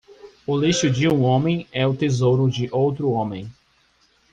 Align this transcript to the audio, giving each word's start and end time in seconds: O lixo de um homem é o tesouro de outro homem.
O 0.47 0.57
lixo 0.57 0.89
de 0.89 1.07
um 1.07 1.21
homem 1.21 1.67
é 1.71 1.85
o 1.85 1.95
tesouro 1.95 2.49
de 2.49 2.67
outro 2.71 3.11
homem. 3.11 3.47